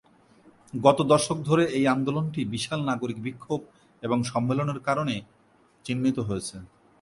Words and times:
গত 0.73 0.99
দশক 1.11 1.37
ধরে 1.49 1.63
এই 1.77 1.85
আন্দোলনটি 1.95 2.41
বিশাল 2.53 2.79
নাগরিক 2.89 3.17
বিক্ষোভ 3.25 3.59
এবং 4.03 4.17
সম্মেলনের 4.31 4.79
কারণে 4.87 5.15
চিহ্নিত 5.85 6.17
হয়েছে। 6.27 6.55